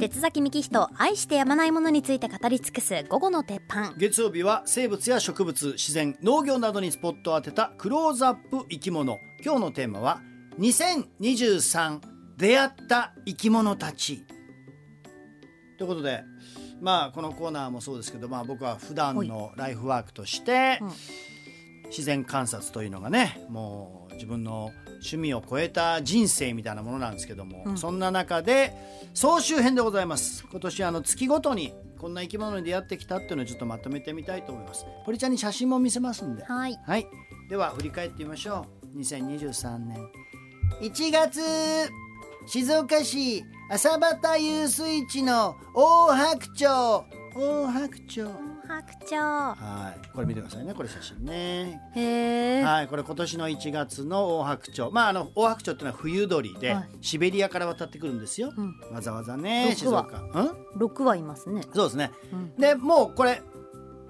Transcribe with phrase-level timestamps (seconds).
[0.00, 3.92] 鉄崎幹人愛してやまないものについて語り尽くす午後の鉄板。
[3.98, 9.18] 月曜日は生物や植物自然農業などにスポットを当てたクローズアップ生き物。
[9.44, 10.22] 今日のテーマは
[10.58, 12.00] 2023
[12.38, 14.24] 出会った生き物たち。
[15.76, 16.24] ということで
[16.80, 20.90] まあこのコーナーもそうですけど、まあ、僕は普段のライフワークとしてうん。
[21.90, 24.70] 自然観察というのがねもう自分の
[25.00, 27.78] 趣味を超えた人生みたいなものなんですけども、うん。
[27.78, 28.74] そんな中で
[29.14, 30.46] 総集編でございます。
[30.50, 34.86] 今年あの月ごとにこんな生き物に出会ってきたっていうのをちょっとまとめてみたいと思います。
[35.04, 36.44] 堀ちゃんに写真も見せますんで。
[36.44, 36.78] はい。
[36.86, 37.06] はい。
[37.48, 38.98] では振り返ってみましょう。
[38.98, 40.08] 2023年
[40.80, 41.40] 1月
[42.46, 47.20] 静岡市朝畑遊水地の大白鳥。
[47.34, 48.49] 大白鳥
[48.90, 50.08] 白鳥はい。
[50.14, 50.74] これ見てくださいね。
[50.74, 51.80] これ写真ね。
[51.94, 52.62] へえ。
[52.62, 52.88] はい。
[52.88, 54.92] これ今年の1月の大白鳥。
[54.92, 56.88] まああの大白鳥っていうのは冬鳥で、はい。
[57.00, 58.74] シベリアから渡ってくるんですよ、うん。
[58.92, 60.40] わざわざね静六羽岡。
[60.40, 60.78] うん？
[60.78, 61.62] 六羽いますね。
[61.74, 62.10] そうですね。
[62.32, 62.56] うん。
[62.56, 63.42] でもうこれ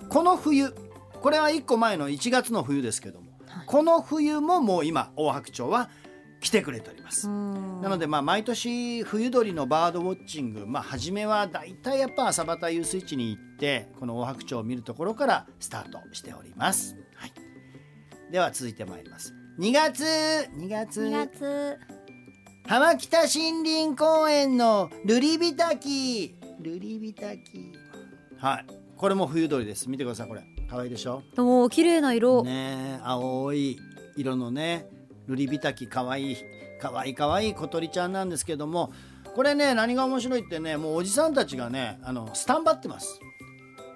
[0.08, 0.74] この冬
[1.20, 3.66] これは1個前の1月の冬ですけども、はい。
[3.66, 5.91] この冬ももう今大白鳥は
[6.41, 17.32] 来てくれております、ななのでまあ毎年冬鳥のバードウォッチングまあ初めはだいたいやっぱ朝畑遊水地に行ってこの大白鳥を見るところからスタートしております、はい、
[18.32, 19.34] では続いてまいります。
[19.58, 20.05] 2月。
[20.05, 21.02] 2月。
[21.02, 21.78] 2月。
[22.66, 26.34] 浜北森林公園のルリビタキ。
[26.60, 27.72] ルリビタキ。
[28.38, 28.66] はい。
[28.97, 29.91] これも冬鳥です。
[29.91, 30.42] 見てくださいこれ。
[30.70, 31.22] 可愛いでしょ？
[31.36, 33.77] おー綺麗な色、ねえ青い
[34.16, 34.86] 色のね
[35.26, 36.36] ルリビタキ可愛い
[36.80, 38.92] 可愛い可愛い小鳥ちゃんなんですけども
[39.34, 43.20] これね何が面白いってねもうおじさんたちがねあのスタンバってます。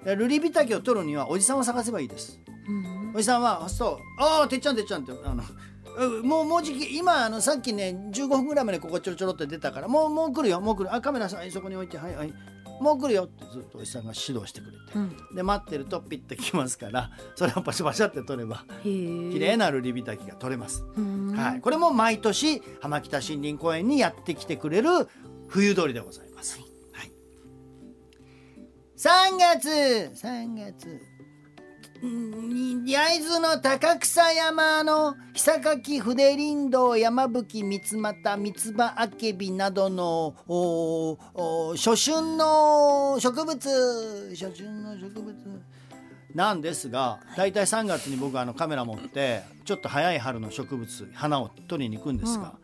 [0.05, 2.39] でルリビタキを取るにはおじさんを探せばいいです。
[2.67, 3.13] うん。
[3.15, 5.43] おじさんはそう「ああてっちゃんてっちゃん」ってあの
[5.97, 10.93] うもうもうじき今あのさっきね15分ぐらいまでここちょろちょろって出たからもうもう来るよもう来る。
[10.93, 12.33] あカメラさんはいそこに置いてはいはい
[12.79, 14.77] もう来るよってずっとおじさんが指導してくれて。
[14.95, 15.35] うん。
[15.35, 21.33] で待ってるとピッて来ますから それをパシャパシャって取れば綺麗なルリビタキが取れます、うん。
[21.35, 24.89] はい、これも毎年浜北森林公園にやってきてくれる
[25.47, 26.59] 冬鳥でございます、
[26.93, 27.11] はい、
[28.97, 31.14] 3月3月うん
[32.01, 45.35] 焼津の高草山の久柿筆林道山吹三つ又三つ葉あけびなどのおお初春の植物初春の植物。
[46.33, 52.55] なんですが大体3月に僕あのカメラ持ってちょっと早い春の植物花を取りに行くんですが、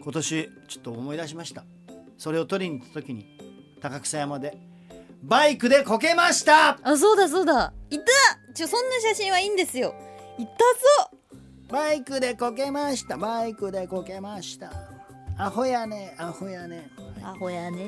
[0.00, 1.64] 今年ちょっと思い出しました。
[2.18, 3.36] それを取りに行った時に
[3.82, 4.56] 高草山で
[5.26, 6.78] バイクでこけました。
[6.84, 7.72] あそうだそうだ。
[7.90, 8.04] いた。
[8.54, 9.92] ちょそんな写真はいいんですよ。
[10.38, 11.10] いたぞ。
[11.68, 13.16] バイクでこけました。
[13.16, 14.70] バイクでこけました。
[15.36, 16.14] アホやね。
[16.16, 16.90] アホやね、
[17.24, 17.84] アホやね。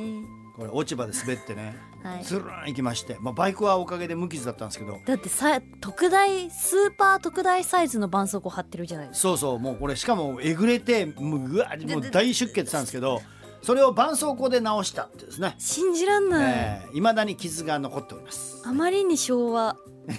[0.56, 1.76] これ落ち葉で滑ってね。
[2.02, 2.24] はい。
[2.24, 4.98] スルーン行きまして、まあ、バイクはおかげで無傷だったんですけど。
[5.06, 9.20] だってさ特大スーパー特大サイズの絆創膏貼ってるじゃないですか。
[9.20, 9.58] そうそう。
[9.60, 13.22] もうこれしかもえぐれてもううわもう大出血したんですけど
[13.62, 15.54] それを絆創膏で直したってですね。
[15.58, 18.62] 信じらんない、えー、未だに傷が残っております。
[18.64, 19.76] あまりに昭和。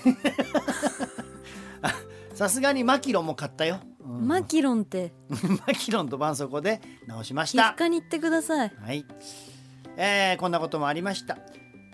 [2.33, 4.27] さすがにマキロンも買ったよ、うん。
[4.27, 5.13] マキロンって。
[5.67, 8.73] マキロンと絆創膏で直しまし皮膚に行ってください。
[8.81, 9.05] はい、
[9.97, 11.37] えー、こんなこともありました。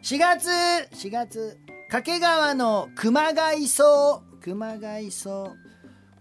[0.03, 0.49] 4月
[0.93, 1.57] 4月
[1.89, 5.51] 掛川の熊谷草熊谷草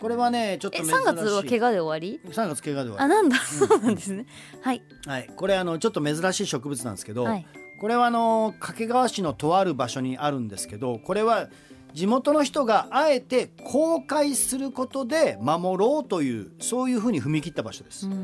[0.05, 0.95] これはねちょっとえ珍しい。
[0.97, 4.27] 3月は怪我で終わり？3月怪我ではあなんだ、そうなんですね。
[4.61, 4.83] はい。
[5.07, 5.31] はい。
[5.35, 7.47] これあのちょっと珍しい植物なんですけど、はい。
[7.81, 11.49] これはあの掛川市のとある場所にあるんですけどこれは
[11.95, 18.07] 地元の人があえて公開することで守ろうというそういうふうに踏み切った場所です。
[18.07, 18.15] こ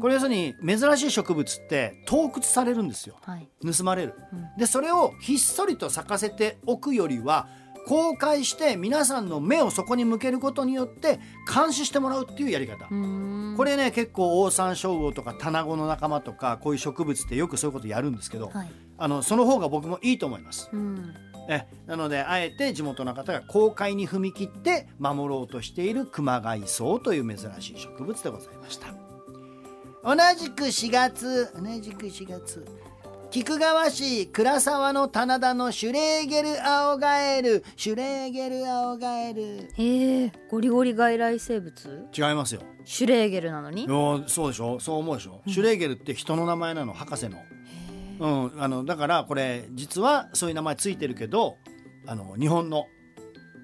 [0.00, 3.14] これ要するに珍しい植物って盗掘されるんですよ。
[3.22, 3.48] はい。
[3.64, 4.14] 盗まれる。
[4.32, 4.44] うん。
[4.58, 7.46] でそれをひっそりと咲かせておくよりは
[7.88, 12.86] 公開して皆さんの目をそこに向けることによって監視してもらうっていうやり方。
[13.56, 18.70] これね結構オオサンショウウオとかタナゴの仲間とかこういう植物ってよくそういうことやるんですけど、はい。
[18.98, 20.68] あのその方が僕もいいと思います。
[20.70, 21.14] うん。
[21.48, 28.88] えなのであえて地元の方が公開に踏み切って守ろうとしている熊谷草という珍しい植物でございました。
[30.04, 32.66] 同じく4月同じく4月
[33.30, 37.62] 菊川市倉沢の棚田のシュレーゲルアオガエル。
[37.76, 39.68] シュレーゲルアオガエル。
[39.76, 42.08] へえゴリゴリ外来生物？
[42.16, 42.62] 違いますよ。
[42.86, 43.84] シュレーゲルなのに？
[43.84, 44.80] いやそうでしょ？
[44.80, 46.94] そう思うでしょ、シュレーゲルって人の名前なの？
[46.94, 47.38] 博士の。
[48.18, 48.26] う
[48.56, 51.58] ん、あのだからこれ実はそういう名前ついてるけど
[52.06, 52.86] あの日本の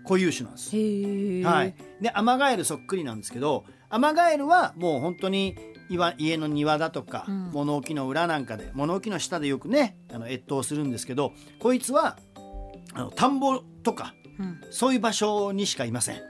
[0.05, 0.77] 固有種なんです。
[0.77, 1.43] へえ。
[1.43, 5.57] はい、でアマガエルそっくりなんですけどアマガエルはもう本当に
[5.89, 7.51] 岩家の庭だとか、うん。
[7.53, 12.19] 物置の裏なんかで物置の下でよくねあの越冬するんですけどこいつは
[12.95, 14.61] あの田んぼとかうん。
[14.71, 16.21] そういう場所にしかいません。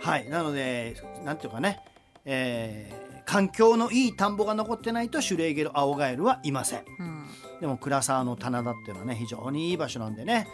[0.00, 1.80] はい、なのでなんていうかね、
[2.24, 6.84] えー環境のいい田んぼが残ってないとシュレーゲルアオガエルはいません。
[6.98, 7.26] うん。
[7.58, 10.46] でも倉沢の棚田っていうのはね非常にいい場所なんでね、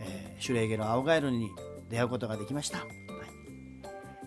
[0.00, 1.50] えーシュレーゲルアオガエルに
[1.88, 2.78] 出会うことができました。
[2.78, 2.88] はい。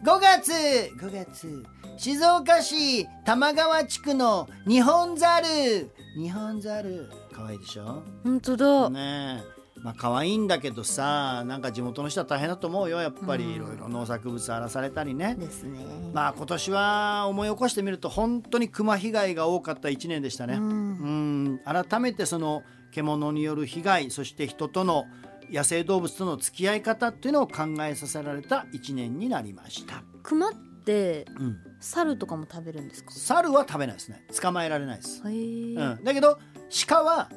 [0.05, 0.51] 5月
[0.97, 1.65] 5月
[1.97, 8.03] 静岡市玉川地区の日本ザル日本ザル可愛いでしょ？
[8.23, 8.89] 本当だ。
[8.89, 9.53] ねえ。
[9.79, 13.43] まあ可愛いんだけどさなんか地元の人は大変だと思うよやっぱり。
[13.45, 13.51] うん。
[13.53, 15.79] いろいろ農作物荒らされたりね、ですね。
[16.13, 20.55] まあ今年は思い起こしてみると本当に熊被害が多かった1年でしたね。
[20.55, 21.43] ううん。
[21.55, 25.05] ん改めてその獣による被害そして人との
[25.51, 30.03] 野生動物との付き合い方っていうのを考えさせられた1年になりました。
[30.21, 30.51] 熊っ
[30.85, 33.11] てうん、猿とかも食べるんですか？
[33.11, 35.21] 猿は食べないですね捕まえられないです。
[35.23, 36.39] うん、だけど
[36.87, 37.29] 鹿は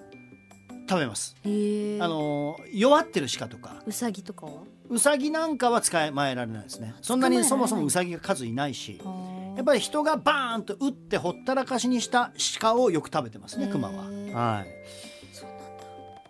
[0.88, 1.34] 食べます。
[1.44, 1.48] あ
[2.08, 4.52] の弱ってる鹿とかうさぎとかは？
[4.88, 6.94] ウサギなんかは捕まえられないですね。
[7.02, 9.00] そんなにそもそもウサギが数いないし。
[9.04, 9.10] や
[9.56, 14.04] やっぱり人がバーンと撃ってほったらかしにした鹿をよく食べてますねへークマは。
[14.04, 14.66] はい。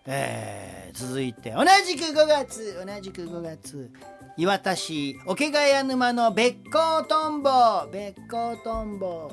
[0.07, 3.91] えー続いて同じく5月同じく5月
[4.39, 7.51] 岩田市桶ヶ谷沼のべっこうトンボ
[7.91, 9.31] べっこうトンボ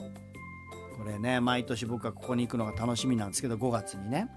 [0.98, 4.30] これね毎年僕はここに行くのが楽しみなんですけど5月にね。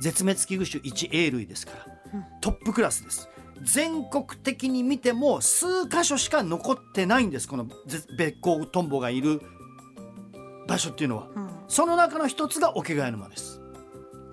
[0.00, 2.24] 絶滅危惧種1 A 類ですから、うん。
[2.40, 3.28] トップクラスです。
[3.62, 9.40] 全国的に見ても数箇所しか残ってないんですこのぜべっこうトンボがいる。
[10.66, 11.28] 場所っていうのは。
[11.34, 11.50] うん。
[11.68, 13.60] その中の一つが桶ヶ谷沼です。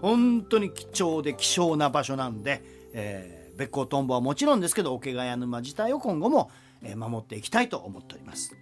[0.01, 6.51] 本当に貴重で希少な場所なんで、えー、べっこうトンボはもちろんですけど桶ヶ谷沼自体を今後も、
[6.81, 8.55] えー守っていきたいと思っております。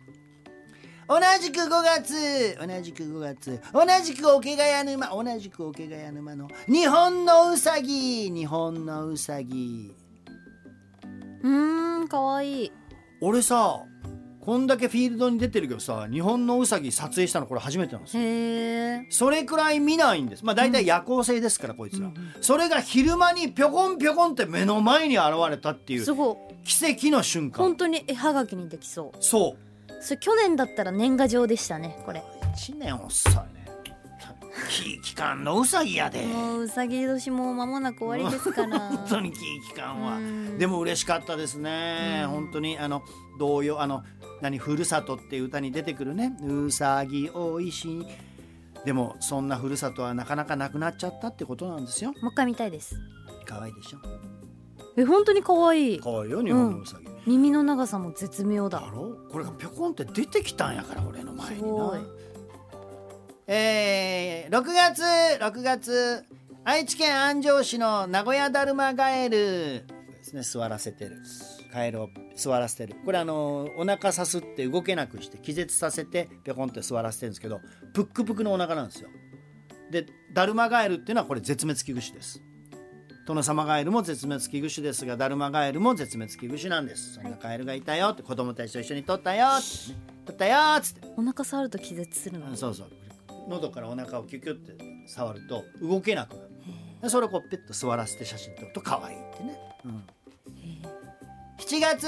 [1.07, 9.95] 同じく5月同じく5月同じく桶ヶ谷沼同じく桶ヶ谷沼の日本のうさぎ日本のうさぎ。
[11.42, 12.71] うーんかわいい。
[13.21, 13.81] 俺さ
[14.41, 18.24] こんだけフィールドに出てるけどさ日本のうさぎ撮影したのこれ初めてなんですよ。
[19.09, 20.45] それくらい見ないんです。
[20.45, 26.06] まあ大体夜行性ですから、こいつら、うんうんそれが昼間にぴょこんぴょこんって目の前に現れたっていう
[26.63, 27.63] 奇跡の瞬間。
[27.63, 29.18] 本当に絵はがきにできそう。
[29.19, 29.94] そう。
[30.01, 32.24] それ去年だったら年賀状でしたねこれ。
[32.56, 33.58] 1年遅いね
[34.69, 43.01] 期期間のうさぎやでもううさぎ年も間もなく終わりですから本当に期間はうんでも嬉しかったですねうん本当にあの
[43.39, 44.04] 童謡あの
[44.42, 48.06] 何ふるさとっていう歌に出てくるねうさぎおいしい
[48.86, 52.95] でもそんなふるさとはなかなかなくなっちゃったってことなんですよもう一回見たいです
[53.45, 54.00] 可愛いでしょ
[54.98, 62.01] え本当に可愛い可愛いよ日本のうさぎ、耳の長さも絶妙だだろこれがぴょこんって出てきたんやから俺の前にすごない
[63.51, 65.01] えー、6月
[65.42, 66.24] 6月。
[66.66, 69.38] 愛知県安城市の名古屋だるまガエル。
[69.38, 69.84] で
[70.22, 71.18] すね座らせてる。
[71.74, 72.96] カエルを座らせてる。
[73.04, 77.60] これあのお腹さすって動けなくして気絶させてぴょこんって座らせてるんですけど
[77.96, 79.10] プックプクのお腹なんですよ。
[79.90, 82.44] でだるまガエルっていうのはこれ絶滅危惧種です。
[83.25, 87.16] 殿様ガエルも絶滅危惧種ですがだるまガエルも絶滅危惧種なんです。
[87.16, 89.98] そんなカエルがいたよって子供たちと一緒に撮ったよって、ね、
[90.28, 91.07] 撮ったよっつって。
[91.18, 92.48] お腹触ると気絶するの。
[92.48, 92.99] うんそうそう
[93.47, 94.77] 喉からお腹をキュキュって
[95.07, 96.50] 触ると動けなくなる。
[97.01, 100.04] でそれをこうペッと座らせて写真撮ると可愛いってね、うん、
[101.57, 102.07] 7月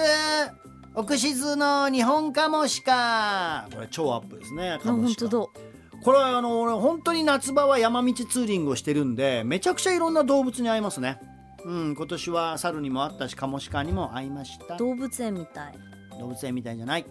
[0.93, 3.67] 奥静の日本カモシカ。
[3.73, 5.29] これ超アップですねあカモシカ。
[5.29, 11.19] これはあの俺本当に夏場は山道ツーリングをしてるんでめちゃくちゃいろんな動物に会いますね。
[11.63, 14.75] うん今年は猿にも会ったしカモシカにも会いました。
[14.77, 15.73] 動物園みたい。
[16.19, 17.05] 動物園みたいじゃない。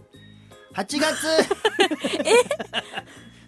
[0.75, 1.27] 8月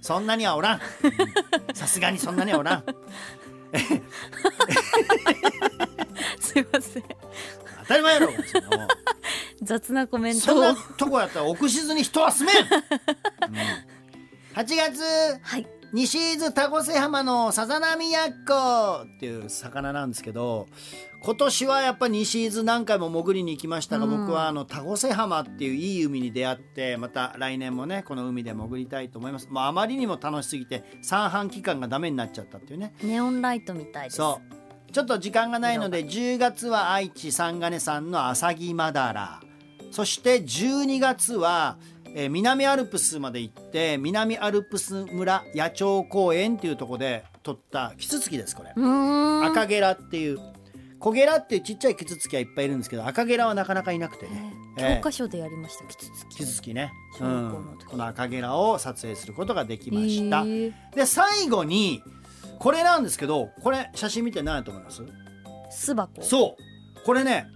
[0.03, 0.81] そんなにはおらん。
[1.73, 2.85] さすがにそんなにはおらん。
[6.41, 7.05] すいません。
[7.83, 8.37] 当たり前やろもう
[9.63, 12.71] 雑なコメンそんなとこやったら奥静に人は住めん、うん、
[14.55, 15.03] 8月。
[15.43, 15.67] はい。
[15.95, 19.07] 西伊豆田越浜のさざ波やっこ。
[19.17, 20.67] っていう魚なんですけど
[21.23, 24.21] 今年はやっぱ西伊豆何回も潜りに行きましたが、うん。
[24.21, 29.49] 僕はあの田越浜っていういい海に出会ってまた来年もねこの海で潜りたいと思います。
[29.49, 32.95] もうあまりにも楽しすぎて三半期間がダメになっちゃったっていうね。
[33.03, 34.17] ネオンライトみたいです。
[34.17, 34.41] そ
[34.91, 34.93] う。
[34.93, 39.41] ちょっと時間がないので10月は愛知三金山のアサギマダラ
[39.93, 41.77] そして12月は、
[42.15, 50.39] えー南アルプスまで行って南アルプス村野鳥公園っていうところで撮ったキツツキですこれ、赤ゲラっていう。
[50.99, 56.37] 小ゲラっていうちっちゃいキツツキはいっぱいいるんですけど赤ゲラはなかなかいなくてね、ええ教科書でやりましたキツツキ。
[56.37, 57.87] キツツキね、うん、時。
[57.87, 60.73] この赤ゲラを撮影することができました、へー。
[60.95, 62.05] で最後に
[62.61, 65.03] これなんですけどこれ写真見て何やと思います？
[65.73, 66.23] 巣箱。
[66.23, 67.05] そう。
[67.05, 67.49] これね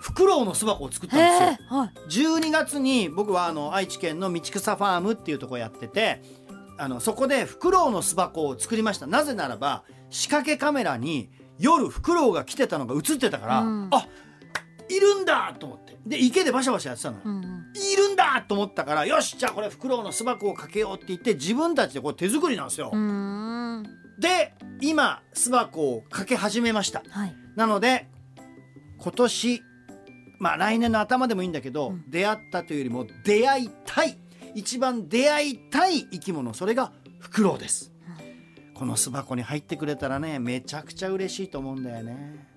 [0.00, 1.66] フクロウの巣箱を作ったんへですよ。
[1.70, 1.90] えはい。
[2.08, 6.22] 12月に僕はあの愛知県の道草ファームっていうところやってて
[6.78, 9.06] あのそこでフクロウの巣箱を作りました。
[9.06, 13.88] なぜならば仕掛けカメラに夜フクロウが来てたのが映ってたから、うん。
[13.92, 14.06] あ
[14.88, 15.98] いるんだと思って。
[16.06, 17.44] で池でバシャバシャやってたのよ、うんうん。
[17.76, 23.82] いるんだと思ったからよしじゃあこれフクロウの巣箱をかけようって言って自分たちでこれ手作りなんですよ、うーん。
[24.18, 27.02] で今巣箱をかけ始めました。
[27.10, 27.36] はい。
[27.54, 28.08] なので
[28.98, 29.62] 今年
[30.40, 32.10] まあ来年の頭でもいいんだけど、うん。
[32.10, 34.18] 出会ったというよりも出会いたい。
[34.52, 37.92] 一番出会いたい生き物それがフクロウです、
[38.74, 42.48] この巣箱に入ってくれたらねめちゃくちゃ嬉しいと思うんだよね。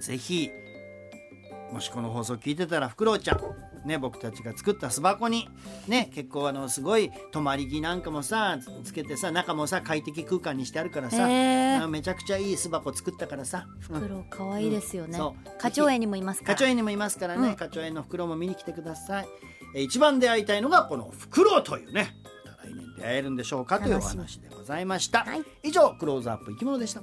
[0.00, 0.50] ぜひ
[1.70, 3.40] もしこの放送聞いてたらフクロウちゃん
[3.84, 5.48] ね僕たちが作った巣箱に
[5.88, 14.00] ね結構あのすごい泊まり木なんかもさつけてさ中もさ快適空間にしてあるからさ、へえあめちゃくちゃいい巣箱作ったからさ、うん。
[14.00, 15.16] フクロウ可愛いですよね。
[15.16, 15.50] そう。
[15.58, 16.54] 花鳥園にもいますから。
[16.54, 17.56] 花鳥園にもいますからね、うん。
[17.56, 19.28] 花鳥園のフクロウも見に来てください。
[19.74, 25.42] えー一番出会いたいのがこのフクロウというねまた来年出会えるんでしょうかというお話でございました、はい。
[25.62, 27.02] 以上クローズアップ生き物でした